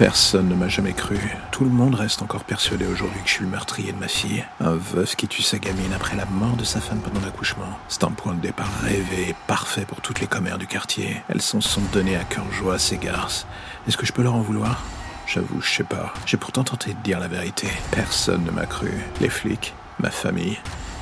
Personne 0.00 0.48
ne 0.48 0.54
m'a 0.54 0.68
jamais 0.68 0.94
cru. 0.94 1.18
Tout 1.52 1.64
le 1.64 1.70
monde 1.70 1.94
reste 1.94 2.22
encore 2.22 2.44
persuadé 2.44 2.86
aujourd'hui 2.86 3.20
que 3.20 3.28
je 3.28 3.34
suis 3.34 3.44
le 3.44 3.50
meurtrier 3.50 3.92
de 3.92 3.98
ma 3.98 4.08
fille. 4.08 4.42
Un 4.58 4.72
veuf 4.72 5.14
qui 5.14 5.28
tue 5.28 5.42
sa 5.42 5.58
gamine 5.58 5.92
après 5.94 6.16
la 6.16 6.24
mort 6.24 6.56
de 6.56 6.64
sa 6.64 6.80
femme 6.80 7.00
pendant 7.00 7.20
l'accouchement. 7.20 7.78
C'est 7.86 8.04
un 8.04 8.10
point 8.10 8.32
de 8.32 8.40
départ 8.40 8.72
rêvé 8.80 9.34
parfait 9.46 9.84
pour 9.84 10.00
toutes 10.00 10.22
les 10.22 10.26
commères 10.26 10.56
du 10.56 10.66
quartier. 10.66 11.20
Elles 11.28 11.42
s'en 11.42 11.60
sont 11.60 11.82
données 11.92 12.16
à 12.16 12.24
cœur 12.24 12.50
joie 12.50 12.76
à 12.76 12.78
ces 12.78 12.96
garces. 12.96 13.46
Est-ce 13.86 13.98
que 13.98 14.06
je 14.06 14.14
peux 14.14 14.22
leur 14.22 14.36
en 14.36 14.40
vouloir? 14.40 14.82
J'avoue, 15.26 15.60
je 15.60 15.70
sais 15.70 15.84
pas. 15.84 16.14
J'ai 16.24 16.38
pourtant 16.38 16.64
tenté 16.64 16.94
de 16.94 17.00
dire 17.00 17.20
la 17.20 17.28
vérité. 17.28 17.68
Personne 17.90 18.44
ne 18.44 18.50
m'a 18.50 18.64
cru. 18.64 18.92
Les 19.20 19.28
flics, 19.28 19.74
ma 19.98 20.10
famille, 20.10 20.58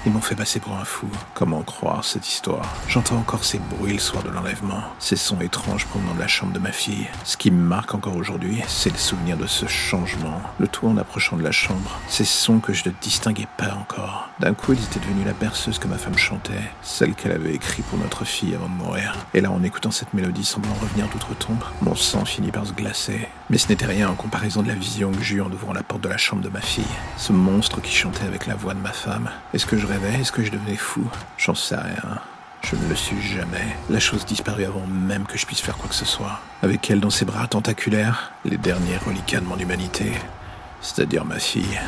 ils 0.06 0.12
m'ont 0.12 0.20
fait 0.20 0.34
passer 0.34 0.60
pour 0.60 0.76
un 0.76 0.84
fou. 0.84 1.08
Comment 1.34 1.62
croire 1.62 2.04
cette 2.04 2.28
histoire? 2.28 2.74
J'entends 2.88 3.16
encore 3.16 3.44
ces 3.44 3.58
bruits 3.58 3.94
le 3.94 3.98
soir 3.98 4.22
de 4.22 4.30
l'enlèvement, 4.30 4.82
ces 4.98 5.16
sons 5.16 5.40
étranges 5.40 5.86
provenant 5.86 6.14
de 6.14 6.20
la 6.20 6.28
chambre 6.28 6.52
de 6.52 6.58
ma 6.58 6.72
fille. 6.72 7.06
Ce 7.24 7.36
qui 7.36 7.50
me 7.50 7.62
marque 7.62 7.94
encore 7.94 8.16
aujourd'hui, 8.16 8.62
c'est 8.68 8.90
le 8.90 8.98
souvenir 8.98 9.36
de 9.36 9.46
ce 9.46 9.66
changement. 9.66 10.40
Le 10.58 10.68
tout 10.68 10.86
en 10.86 10.96
approchant 10.96 11.36
de 11.36 11.42
la 11.42 11.52
chambre. 11.52 11.98
Ces 12.08 12.24
sons 12.24 12.60
que 12.60 12.72
je 12.72 12.88
ne 12.88 12.94
distinguais 13.00 13.48
pas 13.56 13.74
encore. 13.74 14.28
D'un 14.40 14.54
coup, 14.54 14.72
ils 14.72 14.82
étaient 14.82 15.00
devenus 15.00 15.26
la 15.26 15.32
berceuse 15.32 15.78
que 15.78 15.88
ma 15.88 15.98
femme 15.98 16.16
chantait, 16.16 16.52
celle 16.82 17.14
qu'elle 17.14 17.32
avait 17.32 17.54
écrite 17.54 17.86
pour 17.86 17.98
notre 17.98 18.24
fille 18.24 18.54
avant 18.54 18.68
de 18.68 18.74
mourir. 18.74 19.16
Et 19.34 19.40
là, 19.40 19.50
en 19.50 19.62
écoutant 19.62 19.90
cette 19.90 20.14
mélodie 20.14 20.44
semblant 20.44 20.74
revenir 20.80 21.08
d'outre-tombe, 21.08 21.64
mon 21.82 21.94
sang 21.94 22.24
finit 22.24 22.52
par 22.52 22.66
se 22.66 22.72
glacer. 22.72 23.28
Mais 23.50 23.58
ce 23.58 23.68
n'était 23.68 23.86
rien 23.86 24.08
en 24.08 24.14
comparaison 24.14 24.62
de 24.62 24.68
la 24.68 24.74
vision 24.74 25.10
que 25.10 25.22
j'eus 25.22 25.40
en 25.40 25.50
ouvrant 25.50 25.72
la 25.72 25.82
porte 25.82 26.02
de 26.02 26.08
la 26.08 26.18
chambre 26.18 26.42
de 26.42 26.48
ma 26.48 26.60
fille. 26.60 26.84
Ce 27.16 27.32
monstre 27.32 27.80
qui 27.80 27.94
chantait 27.94 28.26
avec 28.26 28.46
la 28.46 28.54
voix 28.54 28.74
de 28.74 28.80
ma 28.80 28.92
femme. 28.92 29.30
Est-ce 29.54 29.66
que 29.66 29.76
je 29.76 29.86
Est-ce 29.90 30.32
que 30.32 30.44
je 30.44 30.50
devenais 30.50 30.76
fou? 30.76 31.02
J'en 31.38 31.54
sais 31.54 31.74
rien. 31.74 32.18
Je 32.60 32.76
ne 32.76 32.88
le 32.88 32.94
suis 32.94 33.20
jamais. 33.22 33.74
La 33.88 34.00
chose 34.00 34.26
disparut 34.26 34.66
avant 34.66 34.86
même 34.86 35.24
que 35.24 35.38
je 35.38 35.46
puisse 35.46 35.60
faire 35.60 35.78
quoi 35.78 35.88
que 35.88 35.94
ce 35.94 36.04
soit. 36.04 36.40
Avec 36.62 36.90
elle 36.90 37.00
dans 37.00 37.08
ses 37.08 37.24
bras 37.24 37.46
tentaculaires, 37.46 38.32
les 38.44 38.58
derniers 38.58 38.98
reliquats 38.98 39.40
de 39.40 39.46
mon 39.46 39.56
humanité. 39.56 40.12
C'est-à-dire 40.82 41.24
ma 41.24 41.38
fille. 41.38 41.80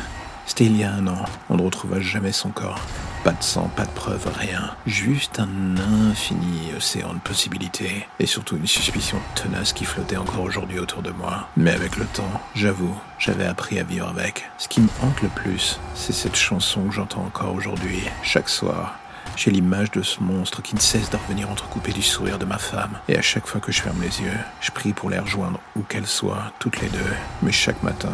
C'était 0.47 0.65
il 0.65 0.77
y 0.77 0.83
a 0.83 0.91
un 0.91 1.05
an. 1.05 1.25
On 1.51 1.57
ne 1.57 1.61
retrouva 1.61 1.99
jamais 1.99 2.31
son 2.31 2.49
corps. 2.49 2.81
Pas 3.23 3.33
de 3.33 3.43
sang, 3.43 3.69
pas 3.75 3.85
de 3.85 3.91
preuves, 3.91 4.27
rien. 4.35 4.71
Juste 4.87 5.39
un 5.39 5.77
infini 6.09 6.71
océan 6.75 7.13
de 7.13 7.19
possibilités. 7.19 8.07
Et 8.19 8.25
surtout 8.25 8.57
une 8.57 8.65
suspicion 8.65 9.19
tenace 9.35 9.73
qui 9.73 9.85
flottait 9.85 10.17
encore 10.17 10.41
aujourd'hui 10.41 10.79
autour 10.79 11.03
de 11.03 11.11
moi. 11.11 11.47
Mais 11.55 11.69
avec 11.69 11.97
le 11.97 12.05
temps, 12.05 12.41
j'avoue, 12.55 12.99
j'avais 13.19 13.45
appris 13.45 13.77
à 13.77 13.83
vivre 13.83 14.07
avec. 14.07 14.49
Ce 14.57 14.67
qui 14.67 14.81
me 14.81 14.89
hante 15.03 15.21
le 15.21 15.29
plus, 15.29 15.79
c'est 15.93 16.13
cette 16.13 16.35
chanson 16.35 16.85
que 16.85 16.95
j'entends 16.95 17.21
encore 17.21 17.53
aujourd'hui, 17.53 18.01
chaque 18.23 18.49
soir. 18.49 18.95
J'ai 19.35 19.51
l'image 19.51 19.91
de 19.91 20.01
ce 20.01 20.19
monstre 20.19 20.63
qui 20.63 20.73
ne 20.73 20.79
cesse 20.79 21.11
de 21.11 21.17
revenir 21.17 21.51
entrecoupé 21.51 21.91
du 21.91 22.01
sourire 22.01 22.39
de 22.39 22.45
ma 22.45 22.57
femme. 22.57 22.97
Et 23.07 23.17
à 23.17 23.21
chaque 23.21 23.45
fois 23.45 23.61
que 23.61 23.71
je 23.71 23.83
ferme 23.83 24.01
les 24.01 24.21
yeux, 24.21 24.39
je 24.61 24.71
prie 24.71 24.93
pour 24.93 25.11
les 25.11 25.19
rejoindre 25.19 25.59
où 25.75 25.83
qu'elles 25.83 26.07
soient, 26.07 26.51
toutes 26.57 26.81
les 26.81 26.89
deux. 26.89 27.13
Mais 27.43 27.51
chaque 27.51 27.83
matin, 27.83 28.13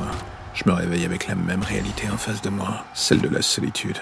je 0.53 0.63
me 0.65 0.73
réveille 0.73 1.05
avec 1.05 1.27
la 1.27 1.35
même 1.35 1.63
réalité 1.63 2.09
en 2.09 2.17
face 2.17 2.41
de 2.41 2.49
moi, 2.49 2.83
celle 2.93 3.21
de 3.21 3.29
la 3.29 3.41
solitude. 3.41 4.01